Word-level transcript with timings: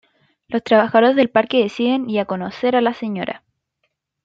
Los 0.47 0.63
trabajadores 0.63 1.15
del 1.15 1.29
Parque 1.29 1.61
deciden 1.61 2.09
y 2.09 2.17
a 2.17 2.25
conocer 2.25 2.75
a 2.75 2.81
la 2.81 2.91
Sra. 2.95 3.43